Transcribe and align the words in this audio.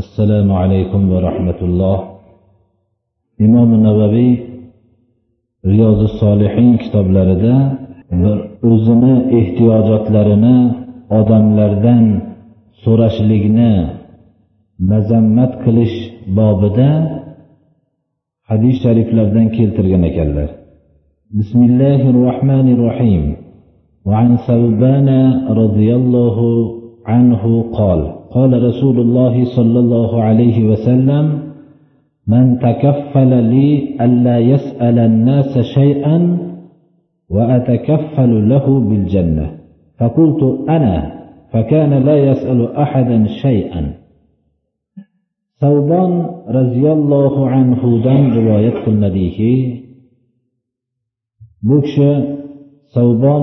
assalomu 0.00 0.52
alaykum 0.62 1.02
va 1.12 1.18
rahmatulloh 1.28 1.98
imom 3.46 3.70
navaviy 3.86 4.32
riyozi 5.70 6.08
solihin 6.20 6.68
kitoblarida 6.82 7.54
bir 8.22 8.36
o'zini 8.70 9.14
ehtiyojotlarini 9.38 10.58
odamlardan 11.18 12.04
so'rashlikni 12.84 13.72
mazammat 14.90 15.52
qilish 15.64 15.96
bobida 16.38 16.90
hadis 18.50 18.76
shariflardan 18.84 19.46
keltirgan 19.56 20.02
ekanlar 20.10 20.48
bismillahi 21.38 22.08
rohmanir 22.26 22.80
rohim 22.88 23.24
وعن 24.08 24.30
ثوبان 24.48 25.08
رضي 25.62 25.88
الله 26.00 26.36
عنه 27.12 27.42
قال 27.78 28.00
قال 28.30 28.62
رسول 28.62 29.00
الله 29.00 29.44
صلى 29.56 29.78
الله 29.78 30.22
عليه 30.22 30.68
وسلم 30.68 31.24
من 32.26 32.58
تكفل 32.58 33.30
لي 33.44 33.96
ألا 34.00 34.38
يسأل 34.38 34.98
الناس 34.98 35.58
شيئا 35.74 36.38
وأتكفل 37.30 38.48
له 38.48 38.80
بالجنة. 38.80 39.46
فقلت 39.98 40.42
أنا 40.68 40.96
فكان 41.52 41.92
لا 42.04 42.16
يسأل 42.16 42.76
أحدا 42.76 43.26
شيئا. 43.42 43.98
savbon 45.62 46.12
roziyallohu 46.56 47.40
anhudan 47.58 48.22
rivoyat 48.36 48.76
qilinadiki 48.84 49.52
bu 51.66 51.76
kishi 51.84 52.10
savbon 52.94 53.42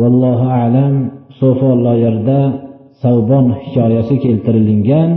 vallohu 0.00 0.46
alam 0.62 0.94
so'folloyarda 1.40 2.40
savbon 3.02 3.46
hikoyasi 3.62 4.14
keltirilgan 4.24 5.10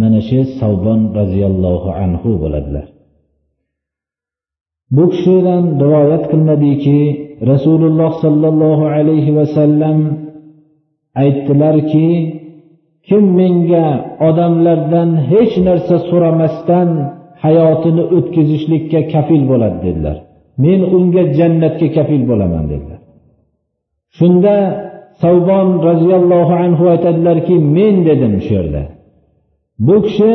mana 0.00 0.20
shu 0.28 0.40
savbon 0.60 1.00
roziyallohu 1.18 1.88
anhu 2.04 2.30
bo'ladilar. 2.42 2.86
Bu 4.96 5.04
kishidan 5.12 5.64
rivoyat 5.82 6.24
qilinadiki 6.30 7.00
rasululloh 7.50 8.12
sollallohu 8.24 8.84
alayhi 8.96 9.32
vasallam 9.38 9.98
aytdilarki 11.22 12.08
kim 13.08 13.24
menga 13.40 13.86
odamlardan 14.28 15.10
hech 15.30 15.54
narsa 15.66 15.96
so'ramasdan 16.08 16.88
hayotini 17.44 18.04
o'tkazishlikka 18.16 19.00
kafil 19.12 19.42
bo'ladi 19.50 19.78
dedilar. 19.86 20.16
Men 20.64 20.80
unga 20.96 21.22
jannatga 21.38 21.88
kafil 21.96 22.22
bo'laman 22.30 22.64
dedilar. 22.72 23.00
Shunda 24.18 24.54
savbon 25.23 25.67
roziyallohu 25.89 26.53
anhu 26.65 26.83
aytadilarki 26.93 27.55
men 27.75 27.95
dedim 28.07 28.33
shu 28.45 28.51
yerda 28.59 28.83
bu 29.87 29.95
kishi 30.05 30.33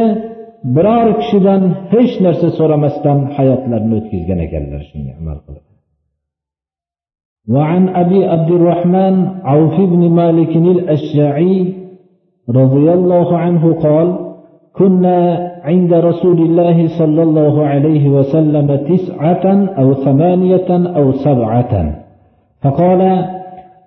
biror 0.74 1.08
kishidan 1.20 1.62
hech 1.92 2.12
narsa 2.24 2.48
so'ramasdan 2.58 3.18
hayotlarini 3.36 3.94
o'tkazgan 4.00 4.38
ekanlar 4.46 4.80
shunga 4.90 5.12
amal 5.22 5.38
qilib 5.46 5.64
وعن 7.54 7.82
أبي 8.02 8.20
عبد 8.32 8.50
الرحمن 8.58 9.14
عوف 9.44 9.76
بن 9.92 10.02
مالك 10.20 10.52
الأشجعي 10.56 11.56
رضي 12.60 12.92
الله 12.98 13.38
عنه 13.38 13.64
قال 13.74 14.08
كنا 14.78 15.18
عند 15.64 15.92
رسول 15.94 16.38
الله 16.38 16.98
صلى 16.98 17.22
الله 17.22 17.66
عليه 17.66 18.04
وسلم 18.16 18.76
تسعة 18.76 19.44
أو 19.80 19.94
ثمانية 19.94 20.70
أو 20.70 21.12
سبعة 21.12 21.72
فقال 22.62 23.02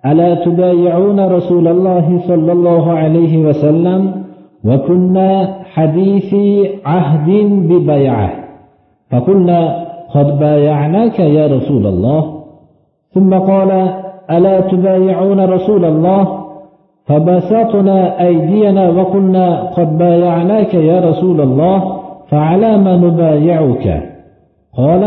ألا 0.05 0.45
تبايعون 0.45 1.19
رسول 1.19 1.67
الله 1.67 2.19
صلى 2.27 2.51
الله 2.51 2.91
عليه 2.91 3.37
وسلم 3.37 4.11
وكنا 4.65 5.53
حديثي 5.73 6.69
عهد 6.85 7.29
ببيعه. 7.69 8.31
فقلنا 9.11 9.85
قد 10.15 10.39
بايعناك 10.39 11.19
يا 11.19 11.47
رسول 11.47 11.87
الله. 11.87 12.35
ثم 13.13 13.33
قال 13.33 13.89
ألا 14.31 14.59
تبايعون 14.59 15.39
رسول 15.45 15.85
الله؟ 15.85 16.45
فبسطنا 17.05 18.27
أيدينا 18.27 18.89
وقلنا 18.89 19.71
قد 19.77 19.97
بايعناك 19.97 20.73
يا 20.73 21.09
رسول 21.09 21.41
الله 21.41 22.01
فعلى 22.29 22.77
ما 22.77 22.97
نبايعك؟ 22.97 24.03
قال 24.77 25.03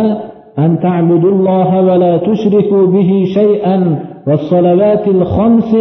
أن 0.58 0.78
تعبدوا 0.81 1.31
الله 1.31 1.81
ولا 1.82 2.16
تشركوا 2.16 2.87
به 2.87 3.25
شيئا 3.34 3.98
والصلوات 4.28 5.07
الخمس 5.07 5.75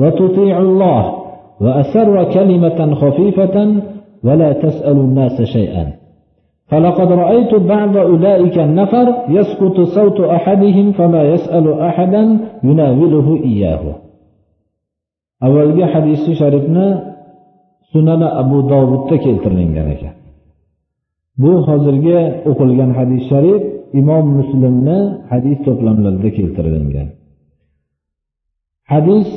وتطيعوا 0.00 0.62
الله 0.62 1.14
وأسر 1.60 2.24
كلمة 2.24 2.94
خفيفة 2.94 3.56
ولا 4.24 4.52
تسأل 4.52 4.96
الناس 4.96 5.42
شيئا 5.42 5.92
فلقد 6.66 7.12
رأيت 7.12 7.54
بعض 7.54 7.96
أولئك 7.96 8.58
النفر 8.58 9.14
يسقط 9.28 9.80
صوت 9.80 10.20
أحدهم 10.20 10.92
فما 10.92 11.22
يسأل 11.22 11.80
أحدا 11.80 12.38
يناوله 12.64 13.40
إياه 13.44 13.80
avvalgi 15.46 15.84
hadisi 15.94 16.30
sharifni 16.40 16.86
sunani 17.92 18.28
abu 18.42 18.58
dovudda 18.70 19.16
keltirilgan 19.24 19.88
ekan 19.94 20.14
bu 21.42 21.52
hozirgi 21.68 22.18
o'qilgan 22.50 22.90
hadis 22.98 23.22
sharif 23.30 23.62
imom 24.00 24.26
muslimni 24.38 24.98
hadis 25.30 25.56
to'plamlarida 25.66 26.30
keltirilgan 26.38 27.08
hadis 28.91 29.29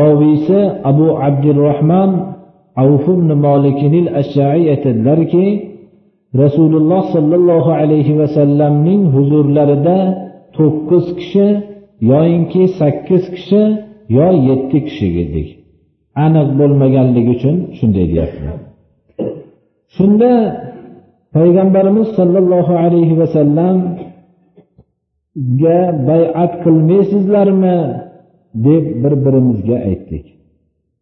roviysi 0.00 0.60
abu 0.90 1.06
abdurahmon 1.28 2.10
avf 2.82 3.04
ibn 3.16 3.28
molikinil 3.46 4.08
ashai 4.20 4.62
aytadilarki 4.74 5.46
rasululloh 6.42 7.02
sollallohu 7.14 7.70
alayhi 7.82 8.18
vasallamning 8.20 9.02
huzurlarida 9.14 9.98
to'qqiz 10.56 11.06
kishi 11.18 11.46
yoyinki 12.10 12.62
sakkiz 12.78 13.24
kishi 13.34 13.62
yo 14.16 14.28
yetti 14.48 14.78
kishi 14.86 15.08
edik 15.24 15.48
aniq 16.24 16.48
bo'lmaganligi 16.60 17.30
uchun 17.36 17.56
shunday 17.78 18.06
deyapti. 18.12 18.48
Shunda 19.96 20.32
payg'ambarimiz 21.36 22.08
sollallohu 22.18 22.72
alayhi 22.84 23.14
vasallamga 23.22 23.88
bay'at 26.10 26.52
qilmaysizlarmi? 26.64 27.78
Deb 28.54 28.84
bir 29.02 29.14
birimizga 29.24 29.76
aytdik. 29.90 30.26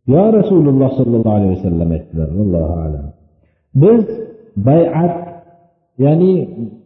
Yo 0.06 0.32
rasululloh 0.38 0.90
sollallohu 0.98 1.36
alayhi 1.38 1.54
vasallam 1.56 1.90
aytdilar 1.96 2.28
allohu 2.28 2.74
alam. 2.86 3.06
Biz 3.82 4.02
bay'at 4.68 5.16
ya'ni 6.04 6.32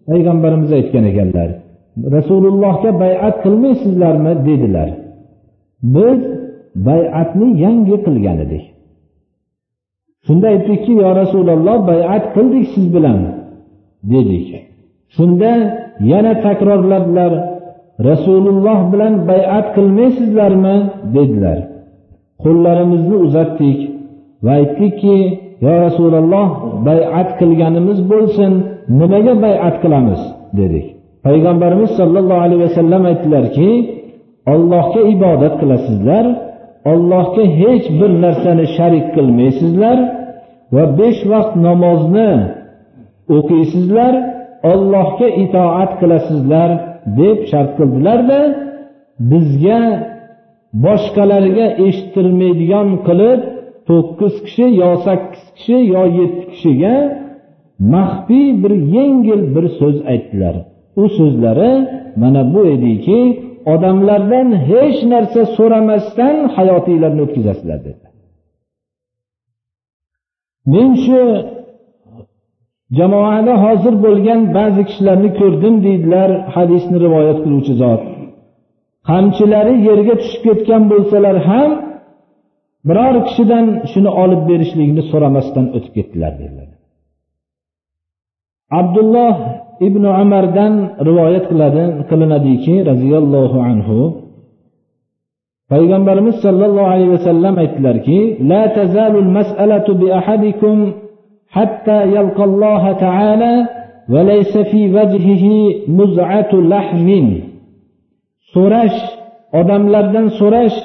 payg'ambarimiz 0.09 0.71
aytgan 0.79 1.05
ekanlar 1.11 1.51
rasulullohga 2.17 2.91
bay'at 3.01 3.37
qilmaysizlarmi 3.45 4.33
dedilar. 4.49 4.91
Biz 5.83 6.21
bay'atni 6.89 7.49
yangi 7.65 7.97
qilgan 8.07 8.39
edik. 8.45 8.65
Shunda 10.27 10.47
aytdikki 10.55 10.93
yo 11.03 11.09
rasululloh 11.23 11.77
bay'at 11.91 12.25
qildik 12.35 12.65
siz 12.75 12.87
bilan 12.95 13.19
dedik. 14.13 14.49
Shunda 15.17 15.51
yana 16.13 16.33
takrorladilar. 16.47 17.33
Rasululloh 18.09 18.79
bilan 18.93 19.15
bay'at 19.31 19.67
qilmaysizlarmi? 19.77 20.77
dedilar. 21.15 21.59
Qo'llarimizni 22.45 23.17
uzatdik 23.27 23.79
va 24.45 24.53
aytdikki 24.61 25.17
yo 25.65 25.73
rasululloh 25.87 26.49
bay'at 26.89 27.29
qilganimiz 27.41 27.99
bo'lsin 28.13 28.53
nimaga 29.01 29.35
bay'at 29.45 29.77
qilamiz? 29.83 30.21
dedik. 30.59 30.87
Payg'ambarimiz 31.27 31.91
sollallohu 32.01 32.43
alayhi 32.47 32.63
vasallam 32.67 33.03
aytdilarki 33.11 33.71
ollohga 34.53 35.01
ibodat 35.15 35.55
qilasizlar 35.61 36.25
ollohga 36.93 37.45
hech 37.61 37.87
bir 38.01 38.11
narsani 38.25 38.67
sharik 38.77 39.07
qilmaysizlar 39.17 39.99
va 40.75 40.85
besh 40.99 41.21
vaqt 41.33 41.55
namozni 41.67 42.33
o'qiysizlar 43.37 44.15
ollohga 44.73 45.29
itoat 45.45 45.91
qilasizlar. 46.01 46.71
Deb 47.19 47.39
shart 47.51 47.71
qildilarda 47.79 48.41
bizga 49.31 49.81
boshqalarga 50.85 51.67
eshittirmaydigan 51.87 52.89
qilib 53.07 53.41
to'qqiz 53.89 54.35
kishi 54.47 54.67
yo 54.83 54.91
sakkiz 55.07 55.45
kishi 55.57 55.79
yo 55.95 56.03
yetti 56.19 56.45
kishiga 56.53 56.97
maxfiy 57.95 58.49
bir 58.63 58.73
yengil 58.97 59.43
bir 59.55 59.65
so'z 59.79 59.97
aytdilar. 60.13 60.55
U 61.03 61.05
so'zlari 61.17 61.73
mana 62.23 62.43
bu 62.55 62.61
ediki 62.75 63.21
odamlardan 63.75 64.49
hech 64.71 64.99
narsa 65.13 65.43
so'ramasdan 65.57 66.37
hayotinglarni 66.57 67.21
o'tkazasizlar 67.27 67.79
dedi 67.87 68.07
men 70.73 70.91
shu 71.05 71.21
jamoada 72.99 73.55
hozir 73.65 73.95
bo'lgan 74.05 74.41
ba'zi 74.57 74.83
kishilarni 74.89 75.31
ko'rdim 75.41 75.75
deydilar 75.87 76.31
hadisni 76.55 76.97
rivoyat 77.07 77.39
qiluvchi 77.45 77.75
zot. 77.83 78.03
Qamchilari 79.09 79.75
yerga 79.89 80.15
tushib 80.23 80.43
ketgan 80.47 80.83
bo'lsalar 80.93 81.37
ham 81.49 81.71
biror 82.89 83.17
kishidan 83.27 83.67
shuni 83.93 84.11
olib 84.23 84.43
berishlikni 84.51 85.03
so'ramasdan 85.11 85.67
o'tib 85.77 85.93
ketdilar 85.97 86.33
dedilar. 86.41 86.69
Abdulloh 88.81 89.37
ibn 89.89 90.05
umardan 90.23 90.75
rivoyat 91.09 91.45
qiladi 91.51 91.85
qilinadiki 92.11 92.75
roziyallohu 92.91 93.59
anhu 93.71 93.99
payg'ambarimiz 95.73 96.37
sollallohu 96.45 96.91
alayhi 96.95 97.13
vasallam 97.17 97.55
aytdilarki 97.63 98.19
la 98.51 98.63
tazalul 98.79 99.31
mas'alatu 99.39 99.91
bi 100.01 100.07
ahadikum 100.21 100.79
hatta 101.57 101.99
yalqalloha 102.17 102.91
ta'ala 103.05 103.53
va 104.13 104.21
laysa 104.31 104.61
fi 104.71 104.81
vajhihi 104.97 105.57
muz'atu 105.99 106.57
lahmin 106.73 107.27
so'rash 108.55 108.99
odamlardan 109.61 110.27
so'rash 110.41 110.77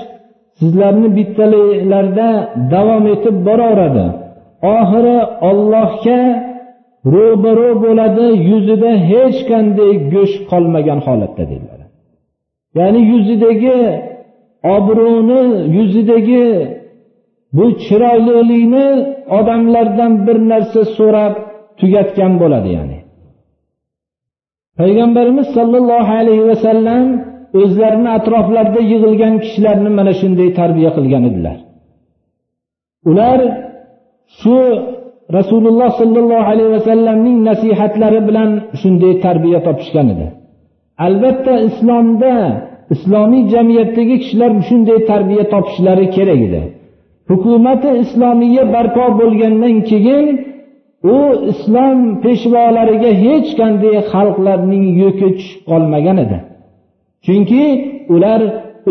sizlarni 0.59 1.09
bittaliklarda 1.17 2.29
davom 2.73 3.05
etib 3.15 3.35
boraveradi. 3.47 4.05
Oxiri 4.75 5.17
ollohga 5.49 6.21
ro'baro 7.13 7.69
bo'ladi 7.83 8.27
yuzida 8.49 8.91
hech 9.09 9.37
qanday 9.51 9.93
go'sht 10.13 10.41
qolmagan 10.51 10.99
holatda 11.07 11.43
dedilar. 11.51 11.79
Ya'ni 12.77 13.01
yuzidagi 13.11 13.79
obro'ni 14.75 15.41
yuzidagi 15.77 16.45
bu 17.55 17.65
chiroylilikni 17.85 18.87
odamlardan 19.37 20.13
bir 20.25 20.37
narsa 20.51 20.81
so'rab 20.97 21.33
tugatgan 21.79 22.33
bo'ladi 22.41 22.69
ya'ni. 22.77 22.97
Payg'ambarimiz 24.79 25.47
sollallohu 25.57 26.11
alayhi 26.21 26.45
vasallam 26.51 27.05
o'zlarini 27.61 28.09
atroflarida 28.17 28.81
yig'ilgan 28.91 29.33
kishilarni 29.43 29.89
mana 29.97 30.13
shunday 30.21 30.49
tarbiya 30.59 30.89
qilgan 30.97 31.23
edilar. 31.29 31.57
Ular 33.09 33.39
shu 34.39 34.57
rasululloh 35.37 35.89
sollallohu 36.01 36.45
alayhi 36.51 36.71
vasallamning 36.77 37.37
nasihatlari 37.49 38.19
bilan 38.27 38.49
shunday 38.81 39.13
tarbiya 39.25 39.59
topishgan 39.67 40.07
edi. 40.13 40.27
Albatta 41.07 41.53
islomda 41.69 42.33
islomiy 42.95 43.43
jamiyatdagi 43.53 44.15
kishilar 44.23 44.51
shunday 44.69 44.99
tarbiya 45.11 45.43
topishlari 45.53 46.05
kerak 46.15 46.41
edi. 46.47 46.61
Hukumati 47.29 47.89
islomiya 48.03 48.63
barpo 48.73 49.05
bo'lgandan 49.19 49.75
keyin 49.89 50.25
u 51.15 51.17
islom 51.51 51.99
peshvolariga 52.23 53.11
hech 53.23 53.49
qanday 53.59 53.95
xalqlarning 54.11 54.85
yuki 55.01 55.27
tushib 55.37 55.61
qolmagan 55.71 56.17
edi. 56.25 56.37
Chunki 57.25 57.63
ular 58.15 58.41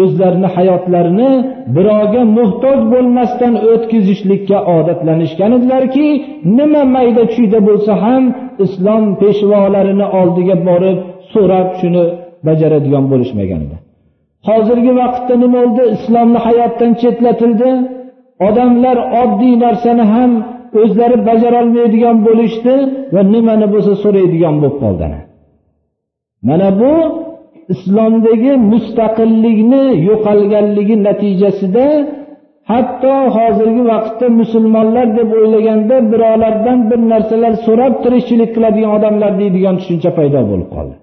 o'zlarini 0.03 0.49
hayotlarini 0.57 1.31
birovga 1.77 2.23
muhtoj 2.39 2.79
bo'lmasdan 2.93 3.55
o'tkazishlikka 3.73 4.59
odatlanishgan 4.77 5.51
edilarki 5.59 6.07
nima 6.59 6.83
mayda 6.97 7.25
chuyda 7.35 7.59
bo'lsa 7.69 7.93
ham 8.05 8.25
islom 8.65 9.05
peshvolarini 9.21 10.07
oldiga 10.21 10.57
borib 10.69 10.99
so'rab 11.33 11.69
shuni 11.81 12.05
bajaradigan 12.47 13.05
bo'lishmagan 13.13 13.61
edi. 13.67 13.77
Hozirgi 14.49 14.93
vaqtda 15.01 15.35
nima 15.45 15.53
bo'ldi 15.57 15.83
islomni 15.97 16.39
hayotdan 16.47 16.91
chetlatildi. 17.03 17.71
Odamlar 18.49 18.97
oddiy 19.23 19.55
narsani 19.65 20.05
ham 20.15 20.31
o'zlari 20.83 21.17
bajarolmaydigan 21.29 22.17
bo'lishdi 22.27 22.75
va 23.15 23.23
nimani 23.35 23.67
bo'lsa 23.75 23.93
so'raydigan 24.05 24.55
bo'lib 24.63 24.77
qoldi 24.83 25.07
mana 26.49 26.69
bu 26.81 26.93
islomdagi 27.75 28.53
mustaqillikni 28.73 29.85
yo'qolganligi 30.09 30.97
natijasida 31.09 31.87
hatto 32.73 33.15
hozirgi 33.37 33.83
vaqtda 33.93 34.27
musulmonlar 34.41 35.07
deb 35.19 35.29
o'ylaganda 35.39 35.97
birovlardan 36.13 36.79
bir 36.91 37.01
narsalar 37.13 37.53
so'rab 37.67 37.95
tirikchilik 38.05 38.51
qiladigan 38.57 38.93
odamlar 38.99 39.33
deydigan 39.41 39.75
tushuncha 39.81 40.11
paydo 40.19 40.41
bo'lib 40.51 40.69
qoldi. 40.77 40.97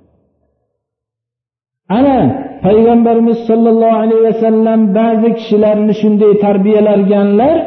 Ana 1.97 2.17
payg'ambarimiz 2.65 3.37
sollallohu 3.49 3.97
alayhi 4.03 4.23
vasallam 4.29 4.79
ba'zi 4.99 5.29
kishilarni 5.39 5.93
shunday 6.01 6.33
tarbiyalarganlar 6.45 7.57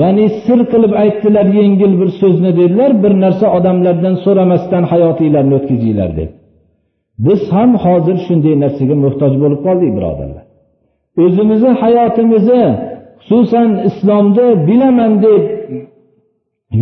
ya'ni 0.00 0.26
sir 0.44 0.60
qilib 0.72 0.92
aytdilar 1.02 1.46
yengil 1.60 1.92
bir 2.00 2.10
so'zni 2.20 2.50
dedilar 2.60 2.92
bir 3.02 3.12
narsa 3.24 3.46
odamlardan 3.58 4.14
so'ramasdan 4.24 4.84
hayotinglarni 4.92 5.54
o'tkazinglar 5.58 6.10
deb. 6.18 6.30
Biz 7.26 7.40
ham 7.54 7.70
hozir 7.84 8.16
shunday 8.26 8.54
narsaga 8.64 8.96
muhtoj 9.04 9.32
bo'lib 9.42 9.60
qoldik 9.66 9.90
birodarlar. 9.96 10.44
O'zimizni 11.24 11.72
hayotimizni 11.82 12.64
xususan 13.26 13.68
islomni 13.88 14.48
bilaman 14.68 15.12
deb 15.26 15.42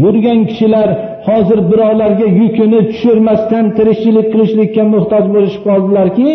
yurgan 0.03 0.41
kishilar 0.51 0.89
hozir 1.27 1.59
birovlarga 1.71 2.27
yukini 2.41 2.81
tushirmasdan 2.91 3.65
tirikchilik 3.77 4.27
qilishlikka 4.33 4.83
muhtoj 4.95 5.25
bo'lishib 5.35 5.63
qoldilarki 5.69 6.29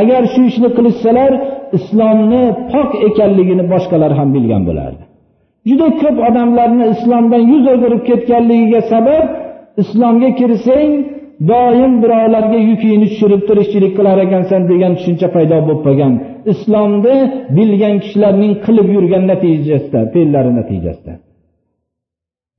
agar 0.00 0.22
shu 0.32 0.40
ishni 0.50 0.68
qilishsalar 0.76 1.32
islomni 1.78 2.44
pok 2.72 2.90
ekanligini 3.08 3.64
boshqalar 3.72 4.12
ham 4.18 4.28
bilgan 4.36 4.62
bo'lardi. 4.68 5.02
Juda 5.68 5.88
ko'p 6.02 6.16
odamlarni 6.28 6.84
islomdan 6.94 7.42
yuz 7.52 7.64
o'girib 7.74 8.02
ketganligiga 8.08 8.80
sabab 8.92 9.24
islomga 9.82 10.30
kirsang 10.40 10.90
doim 11.50 11.92
birovlarga 12.02 12.58
yukingni 12.70 13.06
tushirib 13.12 13.42
tirikchilik 13.48 13.92
qilar 13.98 14.18
ekansan 14.26 14.62
degan 14.70 14.92
tushuncha 14.98 15.28
paydo 15.36 15.56
bo'lib 15.66 15.80
qolgan. 15.86 16.12
Islomni 16.52 17.16
bilgan 17.56 17.96
kishilarning 18.02 18.52
qilib 18.64 18.88
yurgan 18.96 19.24
natijasida 19.32 20.00
fe'llari 20.14 20.50
natijasida. 20.60 21.12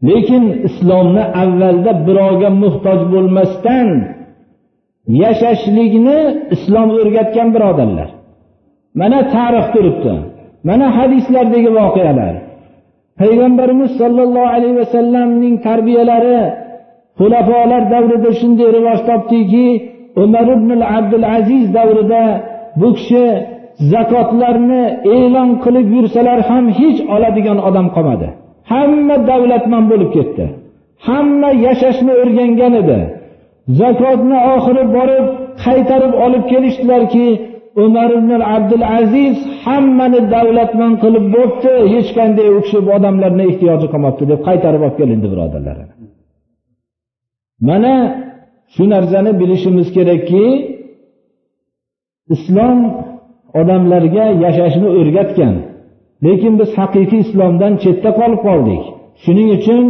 Lekin 0.07 0.43
islomni 0.67 1.23
avvalda 1.43 1.91
birovga 2.07 2.49
muhtoj 2.63 2.99
bo'lmasdan 3.13 3.87
yashashlikni 5.23 6.19
islom 6.55 6.89
o'rgatgan 6.99 7.47
birodarlar. 7.55 8.09
Mana 8.99 9.19
tarix 9.33 9.65
turibdi. 9.73 10.13
Mana 10.67 10.87
hadislardagi 10.97 11.69
voqealar. 11.79 12.33
Payg'ambarimiz 13.21 13.91
sollallohu 14.01 14.49
alayhi 14.55 14.77
vasallamning 14.81 15.55
tarbiyalari 15.67 16.39
xulafolar 17.19 17.83
davrida 17.93 18.29
shunday 18.39 18.69
rivoj 18.77 18.99
topdiki 19.09 19.67
umar 20.23 20.47
ibn 20.57 20.69
abdul 20.97 21.25
aziz 21.37 21.63
davrida 21.77 22.23
bu 22.79 22.87
kishi 22.97 23.25
zakotlarni 23.91 24.83
e'lon 25.15 25.49
qilib 25.63 25.87
yursalar 25.95 26.39
ham 26.49 26.65
hech 26.79 26.99
oladigan 27.15 27.57
odam 27.67 27.87
qolmadi. 27.95 28.29
Hamma 28.71 29.15
davlatman 29.31 29.83
bo'lib 29.91 30.09
ketdi. 30.17 30.45
Hamma 31.07 31.49
yashashni 31.65 32.13
o'rgangan 32.21 32.73
edi. 32.81 32.99
Zakotni 33.79 34.37
oxiri 34.53 34.83
borib 34.97 35.25
qaytarib 35.65 36.13
olib 36.25 36.43
kelishdilarki 36.51 37.27
umar 37.85 38.09
ibn 38.19 38.31
abdul 38.55 38.85
aziz 38.99 39.35
hammani 39.65 40.21
davlatman 40.35 40.93
qilib 41.03 41.25
bo'pti 41.35 41.73
hech 41.93 42.09
qanday 42.17 42.47
u 42.57 42.59
kishi 42.65 42.79
odamlarni 42.97 43.43
ehtiyoji 43.51 43.87
qolmabdi 43.93 44.23
deb 44.31 44.39
qaytarib 44.47 44.81
olib 44.85 44.95
kelindi 44.99 45.27
birodarlar 45.33 45.77
mana 47.69 47.93
shu 48.75 48.83
narsani 48.93 49.31
bilishimiz 49.41 49.87
kerakki 49.97 50.45
islom 52.35 52.79
odamlarga 53.61 54.25
yashashni 54.45 54.87
o'rgatgan 54.99 55.55
lekin 56.25 56.53
biz 56.59 56.69
haqiqiy 56.79 57.21
islomdan 57.25 57.73
chetda 57.83 58.09
qolib 58.19 58.41
qoldik. 58.47 58.83
Shuning 59.23 59.49
uchun 59.57 59.83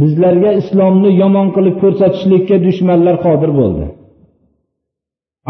bizlarga 0.00 0.50
islomni 0.60 1.10
yomon 1.22 1.48
qilib 1.56 1.76
ko'rsatishlikka 1.82 2.56
dushmanlar 2.66 3.16
qodir 3.26 3.50
bo'ldi. 3.60 3.86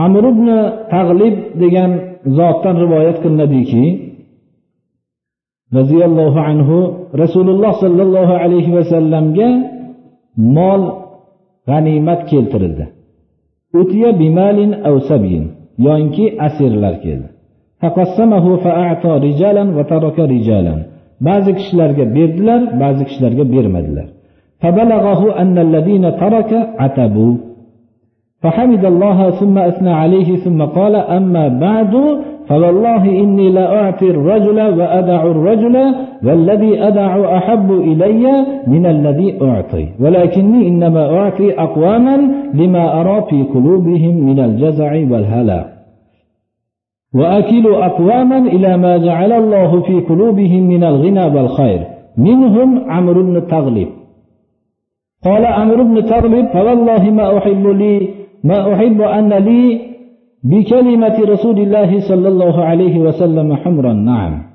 Amr 0.05 0.25
ibn 0.33 0.49
tag'lib 0.95 1.37
degan 1.63 1.91
zotdan 2.39 2.77
rivoyat 2.85 3.17
qilinadiki 3.25 3.85
roziyallohu 5.79 6.41
anhu 6.51 6.79
rasululloh 7.23 7.73
sollallohu 7.83 8.35
alayhi 8.45 8.75
vasallamga 8.79 9.49
mol 10.57 10.83
g'animat 11.69 12.21
keltirildi. 12.31 12.85
Utiya 13.81 14.11
bimalin 17.83 18.01
avsabin 18.03 18.33
yoinki 18.47 18.69
asirlar 18.69 20.11
keldi 20.17 20.97
ba'zi 21.21 21.53
kishilarga 21.59 22.05
berdilar 22.15 22.81
ba'zi 22.81 23.05
kishilarga 23.05 23.45
bermadilar 23.53 24.07
فبلغه 24.63 25.41
أن 25.43 25.59
الذين 25.59 26.17
ترك 26.17 26.69
عتبوا. 26.79 27.35
فحمد 28.43 28.85
الله 28.85 29.31
ثم 29.31 29.59
أثنى 29.59 29.91
عليه 29.91 30.37
ثم 30.37 30.63
قال 30.63 30.97
أما 30.97 31.49
بعد 31.49 31.95
فوالله 32.49 33.05
إني 33.05 33.51
لا 33.51 33.83
أعطي 33.83 34.11
الرجل 34.11 34.61
وأدع 34.79 35.23
الرجل 35.23 35.77
والذي 36.25 36.83
أدع 36.83 37.37
أحب 37.37 37.73
إلي 37.73 38.47
من 38.67 38.87
الذي 38.87 39.43
أعطي. 39.43 39.89
ولكني 40.01 40.69
إنما 40.69 41.19
أعطي 41.19 41.61
أقواما 41.61 42.17
لما 42.55 43.01
أرى 43.01 43.25
في 43.31 43.43
قلوبهم 43.43 44.15
من 44.27 44.41
الجزع 44.41 44.93
والهلع 44.93 45.76
وأكل 47.16 47.66
أقواما 47.74 48.38
إلى 48.38 48.78
ما 48.78 48.98
جعل 48.98 49.32
الله 49.32 49.82
في 49.82 49.96
قلوبهم 50.00 50.64
من 50.68 50.84
الغنى 50.84 51.26
والخير 51.26 51.82
منهم 52.18 52.92
عمرو 52.92 53.24
بن 53.24 53.48
تغلب 53.48 53.88
قال 55.24 55.46
عمرو 55.46 55.84
بن 55.84 56.06
تغلب 56.06 56.46
فوالله 56.54 57.04
ما 57.10 57.38
أحب 57.38 57.68
لي 57.68 58.10
ما 58.44 58.74
أحب 58.74 59.02
أن 59.02 59.34
لي 59.34 59.82
بكلمة 60.44 61.18
رسول 61.34 61.60
الله 61.60 62.00
صلى 62.00 62.28
الله 62.28 62.64
عليه 62.64 63.00
وسلم 63.00 63.56
حمرا 63.56 63.94
نعم 63.94 64.52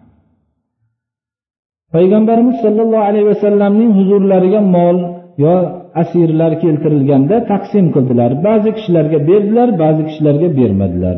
payg'ambarimiz 1.95 2.57
sollallohu 2.65 3.07
alayhi 3.09 3.27
vasallamning 3.33 3.91
huzurlariga 3.99 4.61
mol 4.77 4.97
yo 5.45 5.55
asirlar 6.03 6.53
keltirilganda 6.63 7.37
taqsim 7.53 7.87
qildilar 7.95 8.31
ba'zi 8.47 8.71
kishilarga 8.77 9.19
berdilar 9.29 9.69
ba'zi 9.83 10.03
kishilarga 10.09 10.49
bermadilar 10.59 11.17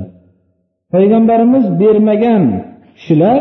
Payg'ambarimiz 0.93 1.65
bermagan 1.81 2.43
kishilar 2.97 3.39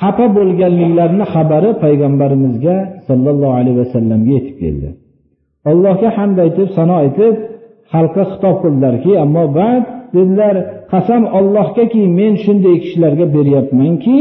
xafa 0.00 0.26
bo'lganliklarini 0.36 1.26
xabari 1.34 1.70
payg'ambarimizga 1.84 2.76
sollallohu 3.08 3.54
alayhi 3.60 3.78
vasallamga 3.82 4.30
yetib 4.38 4.56
keldi. 4.62 4.88
Allohga 5.70 6.08
hamd 6.18 6.36
aytib 6.44 6.68
sano 6.76 6.94
aytib 7.04 7.34
xalqqa 7.92 8.22
xitob 8.30 8.56
qildilarki 8.62 9.12
ammo 9.24 9.44
ba'd 9.58 9.84
dedilar 10.16 10.56
qasam 10.92 11.22
ollohgaki 11.38 12.02
men 12.18 12.32
shunday 12.44 12.76
kishilarga 12.84 13.26
beryapmanki 13.36 14.18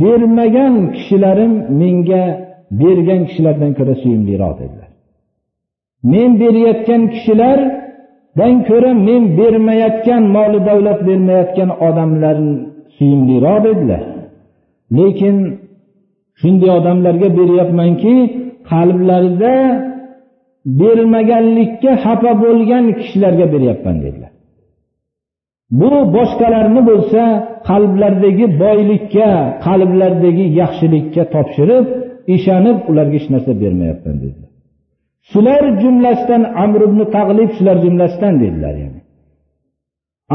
bermagan 0.00 0.74
kishilarim 0.96 1.52
menga 1.80 2.24
bergan 2.80 3.20
kishilardan 3.28 3.72
ko'ra 3.78 3.94
suyimliroq 4.02 4.54
dedilar. 4.60 4.88
Men 6.12 6.30
berayotgan 6.42 7.02
kishilar 7.14 7.58
dan 8.38 8.54
ko'ra 8.68 8.92
men 9.08 9.22
bermayotgan 9.38 10.22
moli 10.36 10.60
davlat 10.68 10.98
bermayotgan 11.08 11.70
odamlar 11.88 12.36
suyimliroq 12.96 13.58
dedilar 13.66 14.02
lekin 14.98 15.36
shunday 16.40 16.70
odamlarga 16.78 17.28
beryapmanki 17.38 18.14
qalblarida 18.70 19.54
bermaganlikka 20.80 21.92
xafa 22.04 22.32
bo'lgan 22.44 22.84
kishilarga 23.00 23.46
beryapman 23.54 23.96
dedilar. 24.04 24.32
Bu 25.80 25.90
boshqalarni 26.16 26.82
bo'lsa 26.90 27.22
qalblaridagi 27.70 28.46
boylikka 28.62 29.28
qalblaridagi 29.66 30.46
yaxshilikka 30.60 31.22
topshirib 31.34 31.86
ishonib 32.36 32.78
ularga 32.90 33.16
hech 33.18 33.28
narsa 33.34 33.52
bermayapman 33.62 34.16
dedi. 34.24 34.41
Shular 35.30 35.62
jumlasidan 35.82 36.42
amr 36.64 36.80
ibn 36.88 37.00
tag'lib 37.16 37.50
shular 37.56 37.76
jumlasidan 37.84 38.34
dedilar 38.42 38.74
yani. 38.84 39.00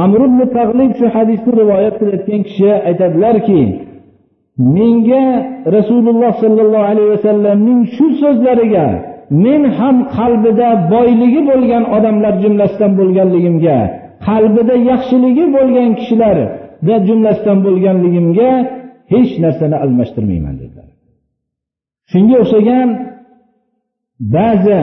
Amr 0.03 0.19
ibn 0.29 0.39
tag'lib 0.57 0.91
shu 0.99 1.05
hadisni 1.15 1.51
rivoyat 1.61 1.95
qilayotgan 1.99 2.41
kishi 2.47 2.69
aytadilarki 2.89 3.61
menga 4.77 5.25
rasululloh 5.75 6.31
sollallohu 6.43 6.89
alayhi 6.91 7.09
vasallamning 7.15 7.81
shu 7.95 8.07
so'zlariga 8.21 8.87
men 9.45 9.61
ham 9.77 9.95
qalbida 10.17 10.69
boyligi 10.93 11.41
bo'lgan 11.49 11.83
odamlar 11.97 12.33
jumlasidan 12.43 12.91
bo'lganligimga 12.99 13.77
qalbida 14.27 14.75
yaxshiligi 14.91 15.45
bo'lgan 15.55 15.89
kishilar 15.99 16.37
jumlasidan 17.09 17.57
bo'lganligimga 17.65 18.51
hech 19.13 19.31
narsani 19.43 19.77
almashtirmayman 19.85 20.55
dedilar. 20.61 20.87
Shunga 22.11 22.35
o'xshagan 22.43 22.89
ba'zi 24.19 24.81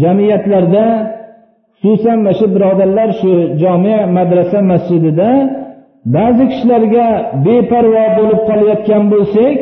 jamiyatlarda 0.00 0.86
xususan 1.80 2.18
mana 2.24 2.32
shu 2.38 2.46
birodarlar 2.54 3.08
shu 3.20 3.32
jome 3.62 3.96
madrasa 4.16 4.58
masjidida 4.72 5.30
ba'zi 6.16 6.44
kishilarga 6.52 7.06
beparvo 7.46 8.04
bo'lib 8.18 8.40
qolayotgan 8.48 9.04
bo'lsak 9.12 9.56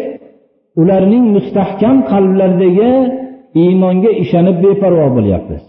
ularning 0.81 1.25
mustahkam 1.37 1.97
qalblaridagi 2.11 2.93
iymonga 3.63 4.11
ishonib 4.23 4.57
beparvo 4.67 5.07
bo'lyapmiz. 5.17 5.63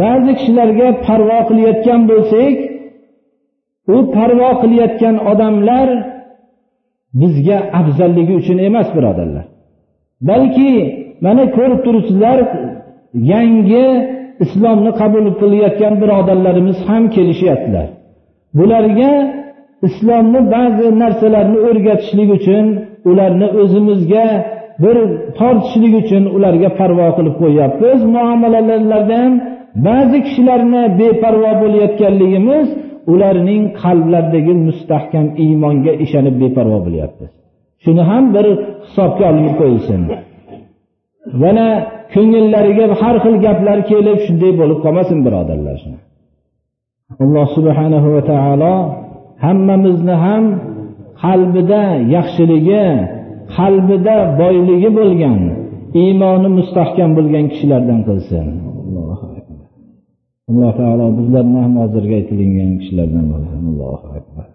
Ba'zi 0.00 0.30
kishilarga 0.38 0.88
parvo 1.06 1.38
qilayotgan 1.48 2.00
bo'lsak 2.10 2.54
u 3.94 3.96
parvo 4.14 4.50
qilayotgan 4.62 5.16
odamlar 5.30 5.88
bizga 7.20 7.58
afzalligi 7.80 8.34
uchun 8.40 8.58
emas 8.68 8.88
birodarlar. 8.96 9.46
Balki 10.28 10.70
mana 11.24 11.42
ko'rib 11.56 11.80
turibsizlar 11.86 12.38
yangi 13.32 13.86
islomni 14.44 14.90
qabul 15.00 15.26
qilayotgan 15.40 15.94
birodarlarimiz 16.02 16.78
ham 16.88 17.02
kelishyaptilar. 17.14 17.86
Bularga 18.58 19.12
islomni 19.88 20.40
ba'zi 20.54 20.86
narsalarni 21.02 21.58
o'rgatishlik 21.68 22.28
uchun 22.38 22.64
ularni 23.10 23.48
o'zimizga 23.62 24.26
bir 24.82 24.96
tortishlik 25.38 25.94
uchun 26.02 26.22
ularga 26.36 26.68
parvo 26.80 27.08
qilib 27.16 27.34
qo'yyapmiz. 27.42 27.98
Muomalalarda 28.16 29.16
ham 29.22 29.32
ba'zi 29.88 30.18
kishilarni 30.26 30.82
beparvo 31.00 31.52
bo'layotganligimiz 31.62 32.66
ularning 33.12 33.62
qalblaridagi 33.82 34.54
mustahkam 34.68 35.26
iymonga 35.44 35.92
ishonib 36.04 36.36
beparvo 36.42 36.78
bo'lyapmiz. 36.86 37.30
Shuni 37.84 38.02
ham 38.10 38.24
bir 38.34 38.46
hisobga 38.86 39.24
olinib 39.30 39.54
qo'yilsin. 39.60 40.00
Yana 41.44 41.66
ko'ngillariga 42.14 42.84
har 43.00 43.16
xil 43.24 43.36
gaplar 43.46 43.78
kelib 43.90 44.18
shunday 44.26 44.52
bo'lib 44.60 44.78
qolmasin 44.84 45.18
birodarlar. 45.26 45.78
Alloh 47.24 47.46
subhanahu 47.56 48.08
va 48.14 48.22
taolo 48.32 48.74
hammamizni 49.44 50.16
ham 50.24 50.44
qalbida 51.24 51.82
yaxshiligi 52.16 52.86
qalbida 53.56 54.16
boyligi 54.40 54.90
bo'lgan 54.98 55.40
iymoni 56.02 56.48
mustahkam 56.58 57.10
bo'lgan 57.18 57.44
kishilardan 57.52 58.00
qilsin. 58.08 58.46
Alloh 60.50 60.72
taolo 60.80 61.06
bizlarni 61.18 61.58
ham 61.64 61.74
hozirgi 61.82 62.14
aytilingan 62.20 62.70
kishilardan 62.80 63.24
bo'lsin 63.32 63.60
allohu 63.70 64.06
akbar. 64.18 64.46